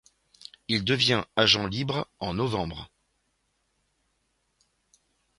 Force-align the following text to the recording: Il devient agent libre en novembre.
Il 0.67 0.83
devient 0.83 1.25
agent 1.35 1.67
libre 1.67 2.07
en 2.19 2.33
novembre. 2.33 2.89